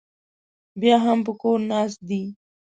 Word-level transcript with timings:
بیا 0.81 0.95
هم 1.05 1.19
په 1.25 1.31
کور 1.41 1.57
ناست 1.71 1.99
دی 2.09 2.23